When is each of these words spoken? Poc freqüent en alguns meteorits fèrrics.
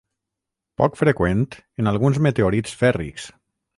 Poc 0.81 0.97
freqüent 1.01 1.43
en 1.83 1.91
alguns 1.91 2.21
meteorits 2.29 2.77
fèrrics. 2.81 3.29